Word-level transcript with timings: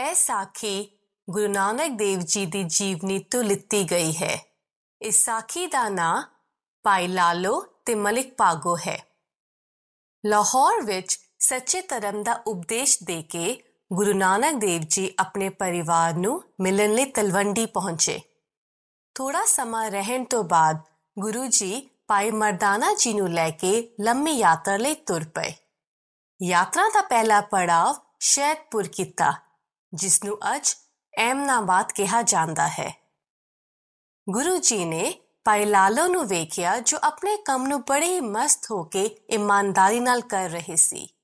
ਇਹ 0.00 0.14
ਸਾਖੀ 0.14 0.88
ਗੁਰੂ 1.28 1.46
ਨਾਨਕ 1.46 1.96
ਦੇਵ 1.98 2.20
ਜੀ 2.24 2.44
ਦੀ 2.46 2.62
ਜੀਵਨੀ 2.64 3.18
ਤੋਂ 3.30 3.42
ਲਿੱਤੀ 3.44 3.82
ਗਈ 3.90 4.12
ਹੈ 4.12 4.36
ਇਸ 5.00 5.24
ਸਾਖੀ 5.24 5.66
ਦਾ 5.66 5.88
ਨਾਂ 5.88 6.22
ਭਾਈ 6.84 7.08
ਲਾਲੋ 7.08 7.60
ਤੇ 7.86 7.94
ਮਲਿਕ 7.94 8.32
ਪਾਗੋ 8.34 8.76
ਹੈ 8.76 8.98
ਲਾਹੌਰ 10.24 10.80
ਵਿੱਚ 10.82 11.18
ਸੱਚੇ 11.38 11.80
ਧਰਮ 11.80 12.22
ਦਾ 12.22 12.34
ਉਪਦੇਸ਼ 12.46 12.96
ਦੇ 13.02 13.20
ਕੇ 13.22 13.56
ਗੁਰੂ 13.90 14.12
ਨਾਨਕ 14.12 14.60
ਦੇਵ 14.60 14.82
ਜੀ 14.88 15.08
ਆਪਣੇ 15.18 15.48
ਪਰਿਵਾਰ 15.48 16.14
ਨੂੰ 16.14 16.42
ਮਿਲਣ 16.60 16.94
ਲਈ 16.94 17.04
ਤਲਵੰਡੀ 17.10 17.66
ਪਹੁੰਚੇ 17.66 18.18
ਥੋੜਾ 19.16 19.44
ਸਮਾਂ 19.46 19.90
ਰਹਿਣ 19.90 20.24
ਤੋਂ 20.24 20.42
ਬਾਅਦ 20.44 20.80
ਗੁਰੂ 21.16 21.46
ਜੀ 21.50 21.88
ਭਾਈ 22.08 22.30
ਮਰਦਾਨਾ 22.30 22.94
ਜੀ 22.94 23.12
ਨੂੰ 23.12 23.28
ਲੈ 23.30 23.48
ਕੇ 23.50 23.72
ਲੰਮੀ 24.00 24.32
ਯਾਤਰਾ 24.32 24.76
ਲਈ 24.76 24.94
ਤੁਰ 25.06 25.24
ਪਏ 25.34 25.52
ਯਾਤਰਾ 26.40 26.88
ਦਾ 26.88 27.02
ਪਹਿਲਾ 27.02 27.40
ਪੜਾਅ 27.50 27.94
ਸ਼ੈਦਪੁਰ 28.22 28.88
ਕੀਤਾ 28.88 29.32
ਜਿਸ 29.94 30.24
ਨੂੰ 30.24 30.38
ਅੱਜ 30.56 30.74
ਐਮਨਾਬਾਦ 31.18 31.92
ਕਿਹਾ 31.92 32.22
ਜਾਂਦਾ 32.22 32.68
ਹੈ। 32.68 33.02
ਗੁਰੂ 34.30 34.58
ਜੀ 34.58 34.84
ਨੇ 34.84 35.20
ਭਾਈ 35.44 35.64
ਲਾਲੋ 35.64 36.06
ਨੂੰ 36.06 36.26
ਵੇਖਿਆ 36.26 36.80
ਜੋ 36.80 36.98
ਆਪਣੇ 37.02 37.36
ਕੰਮ 37.36 37.66
ਨੂੰ 37.66 37.82
ਬੜੇ 37.88 38.06
ਹੀ 38.06 38.20
ਮਸਤ 38.20 38.70
ਹੋ 38.70 38.82
ਕੇ 38.82 39.04
ਇਮਾਨਦਾਰੀ 39.30 40.00
ਨਾਲ 40.00 40.20
ਕਰ 40.20 40.50
ਰਹੇ 40.50 40.76
ਸੀ। 40.76 41.14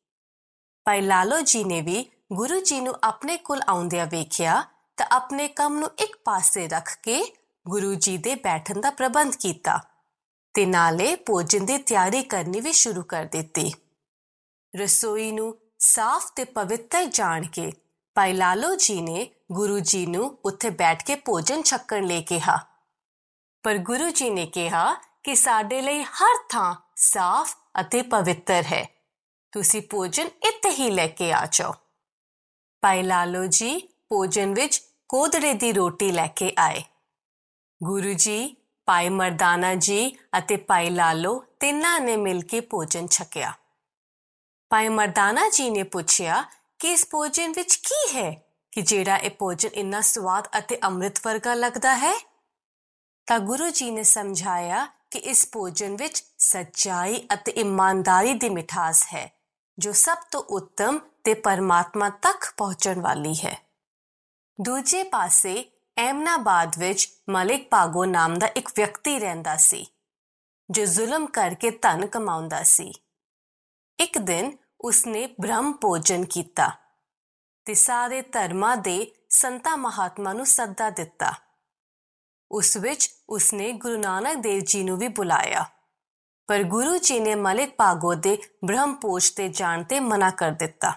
ਭਾਈ 0.85 1.01
ਲਾਲੋ 1.01 1.41
ਜੀ 1.41 1.65
ਨੇ 1.65 1.81
ਵੀ 1.81 2.11
ਗੁਰੂ 2.33 2.61
ਜੀ 2.61 2.81
ਨੂੰ 2.81 2.95
ਆਪਣੇ 3.05 3.37
ਕੋਲ 3.37 3.63
ਆਉਂਦਿਆਂ 3.69 4.07
ਵੇਖਿਆ 4.07 4.65
ਤਾਂ 4.97 5.07
ਆਪਣੇ 5.11 5.49
ਕੰਮ 5.49 5.79
ਨੂੰ 5.79 5.91
ਇੱਕ 5.99 6.17
ਪਾਸੇ 6.25 6.69
ਰੱਖ 6.69 6.99
ਕੇ 7.03 7.37
ਗੁਰੂ 7.69 7.95
ਜੀ 7.95 8.19
ਦੇ 8.19 8.35
ਬੈਠਣ 8.35 8.81
ਦਾ 8.81 8.91
ਪ੍ਰਬੰਧ 8.91 9.35
ਕੀਤਾ 9.35 9.79
ਤੇ 10.55 10.67
ਨਾਲੇ 10.67 11.17
ਭੋਜਨ 11.17 11.67
ਦੀ 11.67 11.79
ਤਿਆਰੀ 11.79 12.23
ਕਰਨੀ 12.23 12.61
ਵੀ 12.61 12.73
ਸ਼ੁਰੂ 12.73 13.03
ਕਰ 13.03 13.25
ਦਿੱਤੀ। 13.25 13.73
ਰਸੋਈ 14.77 15.33
ਨੂੰ 15.33 15.59
ਸਾਫ਼ 15.79 16.33
ਤੇ 16.37 16.45
ਪਵਿੱਤਰ 16.45 17.05
ਜਾਣ 17.05 17.47
ਕੇ 17.47 17.73
ਭਾਈ 18.17 18.33
ਲਾਲੋ 18.33 18.75
ਜੀ 18.75 19.01
ਨੇ 19.01 19.29
ਗੁਰੂ 19.53 19.79
ਜੀ 19.79 20.05
ਨੂੰ 20.07 20.27
ਉੱਥੇ 20.45 20.71
ਬੈਠ 20.71 21.03
ਕੇ 21.03 21.15
ਭੋਜਨ 21.17 21.63
ਛਕਣ 21.63 22.05
ਲਈ 22.07 22.23
ਕਿਹਾ 22.23 22.59
ਪਰ 23.65 23.79
ਗੁਰੂ 23.79 24.11
ਜੀ 24.11 24.29
ਨੇ 24.31 24.47
ਕਿਹਾ 24.47 24.85
ਕਿ 25.25 25.35
ਸਾਡੇ 25.35 25.81
ਲਈ 25.83 26.03
ਹਰ 26.03 26.37
ਥਾਂ 26.49 26.75
ਸਾਫ਼ 26.97 27.55
ਅਤੇ 27.81 28.03
ਪਵਿੱਤਰ 28.03 28.63
ਹੈ 28.63 28.85
ਤੁਸੀਂ 29.53 29.83
ਭੋਜਨ 29.91 30.31
ਇੱਥੇ 30.49 30.71
ਹੀ 30.71 30.91
ਲੈ 30.91 31.07
ਕੇ 31.09 31.33
ਆ 31.33 31.45
ਜਾਓ 31.53 31.75
ਭਾਈ 32.83 33.03
ਲਾਲੋ 33.03 33.47
ਜੀ 33.47 33.79
ਭੋਜਨ 34.09 34.55
ਵਿੱਚ 34.55 34.81
ਕੋਦੜੇ 35.09 35.53
ਦੀ 35.55 35.73
ਰੋਟੀ 35.73 36.11
ਲੈ 36.13 36.27
ਕੇ 36.27 36.53
ਆਏ 36.59 36.83
ਗੁਰੂ 37.81 38.13
ਜੀ 38.13 38.57
ਭਾਈ 38.89 39.09
ਮਰਦਾਨਾ 39.09 39.75
ਜੀ 39.75 40.17
ਅਤੇ 40.39 40.57
ਭਾਈ 40.57 40.91
ਲਾਲੋ 40.91 41.39
ਤਿੰਨਾਂ 41.61 41.99
ਨੇ 42.01 42.17
ਮਿਲ 42.17 42.43
ਕੇ 42.43 42.61
ਭੋਜਨ 42.61 43.07
ਛਕਿਆ 43.07 43.53
ਭਾਈ 44.71 44.89
ਮਰਦਾਨਾ 44.89 45.49
ਜੀ 45.49 45.71
ਨੇ 45.71 45.83
ਪੁੱਛਿਆ 45.83 46.45
ਕਿ 46.79 46.93
ਇਸ 46.93 47.07
ਭੋਜਨ 47.11 47.53
ਵਿੱਚ 47.53 47.77
ਕੀ 47.77 48.17
ਹੈ 48.17 48.31
ਕਿ 48.73 48.83
ਜਿਹੜਾ 48.83 49.17
ਇਹ 49.17 49.31
ਭੋਜਨ 49.31 49.69
ਇੰਨਾ 49.75 50.01
ਸਵਾਦ 50.01 50.49
ਅਤੇ 50.59 50.79
ਅੰਮ੍ਰਿਤ 50.85 51.27
ਵਰਗਾ 51.27 51.55
ਲੱਗਦਾ 51.55 51.97
ਹੈ? 51.97 52.13
ਤਾਂ 53.27 53.39
ਗੁਰੂ 53.39 53.71
ਜੀ 53.71 53.91
ਨੇ 53.91 54.03
ਸਮਝਾਇਆ 54.03 54.87
ਕਿ 55.11 55.19
ਇਸ 55.19 55.49
ਭੋਜਨ 55.53 55.97
ਵਿੱਚ 55.97 56.23
ਸੱਚਾਈ 56.39 57.27
ਅਤੇ 57.35 57.53
ਇਮਾਨਦਾਰੀ 57.53 58.35
ਦੀ 58.35 58.49
ਮਿਠਾਸ 58.49 59.07
ਹੈ, 59.15 59.31
ਜੋ 59.79 59.93
ਸਭ 59.93 60.17
ਤੋਂ 60.31 60.43
ਉੱਤਮ 60.43 60.99
ਤੇ 61.25 61.35
ਪਰਮਾਤਮਾ 61.35 62.11
ਤੱਕ 62.11 62.45
ਪਹੁੰਚਣ 62.57 63.01
ਵਾਲੀ 63.01 63.35
ਹੈ। 63.35 63.59
ਦੂਜੇ 64.59 65.03
ਪਾਸੇ, 65.03 65.65
ਐਮਨਾਬਾਦ 65.97 66.79
ਵਿੱਚ 66.79 67.09
ਮਲਿਕ 67.31 67.69
ਪਾਗੋ 67.69 68.05
ਨਾਮ 68.05 68.39
ਦਾ 68.39 68.47
ਇੱਕ 68.47 68.69
ਵਿਅਕਤੀ 68.77 69.19
ਰਹਿੰਦਾ 69.19 69.57
ਸੀ, 69.57 69.87
ਜੋ 70.71 70.85
ਜ਼ੁਲਮ 70.85 71.27
ਕਰਕੇ 71.27 71.71
ਧਨ 71.71 72.07
ਕਮਾਉਂਦਾ 72.07 72.63
ਸੀ। 72.63 72.93
ਇੱਕ 73.99 74.19
ਦਿਨ 74.19 74.57
ਉਸਨੇ 74.81 75.35
ਬ੍ਰਹਮ 75.41 75.73
ਭੋਜਨ 75.73 76.25
ਕੀਤਾ 76.25 76.73
ਤੇ 77.65 77.75
ਸਾਰੇ 77.75 78.23
ਧਰਮਾਂ 78.23 78.77
ਦੇ 78.77 79.15
ਸੰਤਾ 79.29 79.77
ਮਹਾਤਮਾ 79.77 80.33
ਨੂੰ 80.33 80.47
ਸੱਦਾ 80.47 80.91
ਦਿੱਤਾ। 80.91 81.33
ਉਸ 82.51 82.77
ਵਿੱਚ 82.77 83.11
ਉਸਨੇ 83.29 83.73
ਗੁਰੂ 83.73 83.99
ਨਾਨਕ 83.99 84.37
ਦੇਵ 84.37 84.63
ਜੀ 84.67 84.85
ਨੂੰ 84.85 84.99
ਵੀ 84.99 85.09
ਬੁਲਾਇਆ। 85.09 85.65
ਪਰ 86.47 86.63
ਗੁਰੂ 86.63 86.99
ਜੀ 86.99 87.21
ਨੇ 87.21 87.35
ਮਲਿਕ 87.35 87.75
ਪਾਗੋ 87.75 88.15
ਦੇ 88.15 88.39
ਬ੍ਰਹਮ 88.65 88.95
ਭੋਜ 88.95 89.31
ਤੇ 89.31 89.49
ਜਾਣ 89.49 89.85
ਤੇ 89.85 90.01
ਮਨਾ 90.01 90.31
ਕਰ 90.31 90.51
ਦਿੱਤਾ। 90.51 90.93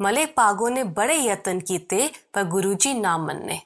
ਮਲਿਕ 0.00 0.32
ਪਾਗੋ 0.32 0.68
ਨੇ 0.68 0.82
ਬੜੇ 0.82 1.16
ਯਤਨ 1.16 1.60
ਕੀਤੇ, 1.60 2.10
ਪਰ 2.32 2.44
ਗੁਰੂ 2.44 2.74
ਜੀ 2.74 2.94
ਨਾ 2.94 3.16
ਮੰਨੇ। 3.16 3.60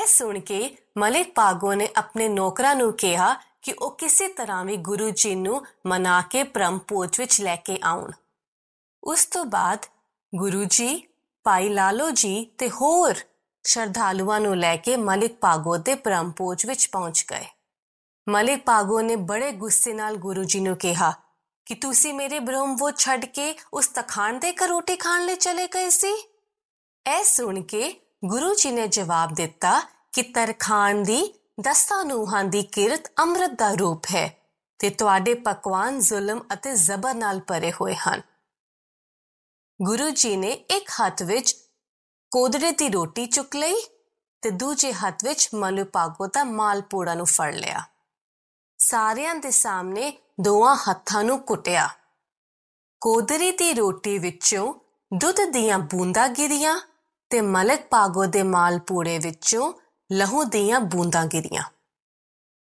ਇਹ 0.00 0.06
ਸੁਣ 0.06 0.40
ਕੇ 0.40 0.76
ਮਲਿਕ 0.98 1.34
ਪਾਗੋ 1.34 1.74
ਨੇ 1.74 1.88
ਆਪਣੇ 1.96 2.28
ਨੌਕਰਾਂ 2.28 2.76
ਨੂੰ 2.76 2.92
ਕਿਹਾ 2.92 3.34
ਕਿ 3.66 3.72
ਉਹ 3.72 3.90
ਕਿਸੇ 3.90 4.28
ਤਰ੍ਹਾਂ 4.28 4.64
ਵੀ 4.64 4.76
ਗੁਰੂ 4.76 5.10
ਜੀ 5.10 5.34
ਨੂੰ 5.34 5.66
ਮਨਾ 5.86 6.20
ਕੇ 6.20 6.42
ਬ੍ਰਹਮ 6.42 6.78
ਭੋਜ 6.78 7.20
ਵਿੱਚ 7.20 7.40
ਲੈ 7.40 7.56
ਕੇ 7.56 7.78
ਆਉਣ। 7.84 8.10
ਉਸ 9.04 9.26
ਤੋਂ 9.26 9.44
ਬਾਅਦ 9.44 9.86
ਗੁਰੂ 10.34 10.64
ਜੀ, 10.64 11.08
ਭਾਈ 11.44 11.68
ਲਾਲੋ 11.68 12.10
ਜੀ 12.10 12.44
ਤੇ 12.58 12.70
ਹੋਰ 12.70 13.14
ਸ਼ਰਧਾਲੂਆਂ 13.66 14.40
ਨੂੰ 14.40 14.56
ਲੈ 14.56 14.76
ਕੇ 14.76 14.96
ਮਲਿਕ 14.96 15.36
ਪਾਗੋ 15.36 15.76
ਦੇ 15.76 15.94
ਬ੍ਰਹਮ 15.94 16.32
ਭੋਜ 16.36 16.66
ਵਿੱਚ 16.66 16.88
ਪਹੁੰਚ 16.92 17.24
ਗਏ। 17.30 17.44
ਮਲਿਕ 18.28 18.62
ਪਾਗੋ 18.62 19.00
ਨੇ 19.00 19.16
ਬੜੇ 19.16 19.52
ਗੁੱਸੇ 19.52 19.92
ਨਾਲ 19.92 20.16
ਗੁਰੂ 20.16 20.44
ਜੀ 20.44 20.60
ਨੂੰ 20.60 20.76
ਕਿਹਾ 20.76 21.12
ਕਿ 21.64 21.74
ਤੁਸੀਂ 21.74 22.14
ਮੇਰੇ 22.14 22.40
ਬ੍ਰਹਮ 22.40 22.76
ਭੋਜ 22.76 22.98
ਛੱਡ 22.98 23.24
ਕੇ 23.24 23.56
ਉਸ 23.74 23.88
ਤਖਾਨ 23.88 24.38
ਦੇ 24.38 24.52
ਘਰ 24.52 24.68
ਰੋਟੀ 24.68 24.96
ਖਾਣ 24.96 25.24
ਲਈ 25.24 25.36
ਚਲੇ 25.36 25.66
ਗਏ 25.66 25.90
ਸੀ? 25.90 26.12
ਇਹ 27.18 27.24
ਸੁਣ 27.24 27.62
ਕੇ 27.62 28.00
ਗੁਰੂ 28.24 28.54
ਜੀ 28.54 28.70
ਨੇ 28.70 28.88
ਜਵਾਬ 28.88 29.34
ਦਿੱਤਾ 29.34 29.80
ਕਿ 30.12 30.22
ਤਰਖਾਨ 30.22 31.02
ਦੀ 31.02 31.34
ਦਸਾਂ 31.60 32.04
ਨੂਹਾਂ 32.04 32.44
ਦੀ 32.44 32.62
ਕਿਰਤ 32.62 33.12
ਅੰਮ੍ਰਿਤ 33.18 33.50
ਦਾ 33.50 33.72
ਰੂਪ 33.72 34.02
ਹੈ 34.14 34.42
ਤੇ 34.78 34.90
ਤੁਹਾਡੇ 34.90 35.34
ਪਕਵਾਨ 35.34 36.00
ਜ਼ੁਲਮ 36.00 36.40
ਅਤੇ 36.52 36.74
ਜ਼ਬਰ 36.74 37.14
ਨਾਲ 37.14 37.40
ਭਰੇ 37.40 37.72
ਹੋਏ 37.72 37.94
ਹਨ। 37.94 38.22
ਗੁਰੂ 39.82 40.10
ਜੀ 40.10 40.36
ਨੇ 40.36 40.50
ਇੱਕ 40.50 40.90
ਹੱਥ 40.90 41.22
ਵਿੱਚ 41.22 41.56
ਕੋਦੜੇ 42.30 42.70
ਦੀ 42.70 42.88
ਰੋਟੀ 42.88 43.26
ਚੁੱਕ 43.26 43.56
ਲਈ 43.56 43.74
ਤੇ 44.42 44.50
ਦੂਜੇ 44.50 44.92
ਹੱਥ 44.92 45.24
ਵਿੱਚ 45.24 45.48
ਮਲੂ 45.54 45.84
ਪਾਗੋ 45.84 46.26
ਦਾ 46.26 46.44
ਮਾਲ 46.44 46.82
ਪੂੜਾ 46.82 47.14
ਨੂੰ 47.14 47.26
ਫੜ 47.26 47.54
ਲਿਆ। 47.54 47.82
ਸਾਰਿਆਂ 48.78 49.34
ਦੇ 49.34 49.50
ਸਾਹਮਣੇ 49.50 50.18
ਦੋਹਾਂ 50.40 50.76
ਹੱਥਾਂ 50.76 51.24
ਨੂੰ 51.24 51.38
ਕੁੱਟਿਆ। 51.38 51.88
ਕੋਦੜੀ 53.00 53.50
ਦੀ 53.50 53.72
ਰੋਟੀ 53.74 54.18
ਵਿੱਚੋਂ 54.18 54.74
ਦੁੱਧ 55.14 55.36
ਦੀਆਂ 55.50 55.78
ਬੂੰਦਾਂ 55.78 56.28
ਗਿਰੀਆਂ 56.28 56.80
ਤੇ 57.30 57.40
ਮਲਕ 57.40 57.86
ਪਾਗੋ 57.86 58.26
ਦੇ 58.26 58.42
ਮਾਲ 58.42 58.78
ਪੂੜੇ 58.78 59.18
ਵਿੱਚੋਂ 59.18 59.72
ਲਹੂ 60.12 60.44
ਦੀਆਂ 60.44 60.80
ਬੂੰਦਾਂ 60.80 61.26
ਗਿਰੀਆਂ। 61.26 61.64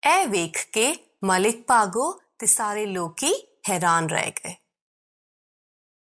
ਇਹ 0.08 0.26
ਵੇਖ 0.26 0.70
ਕੇ 0.70 0.96
ਮਲਿਕ 1.24 1.64
ਪਾਗੋ 1.64 2.20
ਤੇ 2.38 2.46
ਸਾਰੇ 2.46 2.86
ਲੋਕੀ 2.86 3.34
ਹੈਰਾਨ 3.70 4.08
ਰਹਿ 4.08 4.30
ਗਏ। 4.30 4.54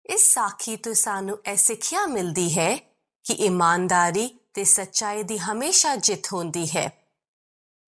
ਇਸ 0.07 0.35
ਸਾਖੀ 0.35 0.77
ਤੋਂ 0.77 0.95
ਸਾਨੂੰ 0.95 1.39
ਇਹ 1.47 1.57
ਸਿੱਖਿਆ 1.57 2.07
ਮਿਲਦੀ 2.07 2.59
ਹੈ 2.59 2.77
ਕਿ 3.25 3.33
ਇਮਾਨਦਾਰੀ 3.33 4.39
ਤੇ 4.55 4.65
ਸੱਚਾਈ 4.65 5.23
ਦੀ 5.23 5.39
ਹਮੇਸ਼ਾ 5.39 5.97
ਜਿੱਤ 5.97 6.33
ਹੁੰਦੀ 6.33 6.67
ਹੈ। 6.67 7.09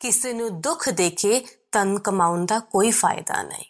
ਕਿਸੇ 0.00 0.32
ਨੂੰ 0.32 0.60
ਦੁੱਖ 0.60 0.90
ਦੇ 0.90 1.10
ਕੇ 1.10 1.46
ਤਨ 1.72 1.98
ਕਮਾਉਣ 1.98 2.46
ਦਾ 2.46 2.58
ਕੋਈ 2.58 2.90
ਫਾਇਦਾ 2.90 3.42
ਨਹੀਂ। 3.42 3.69